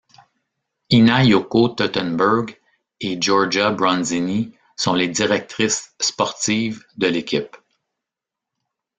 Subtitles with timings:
[0.91, 2.59] Ina-Yoko Teutenberg
[3.01, 7.55] et Giorgia Bronzini sont les directrices sportives de l'équipe.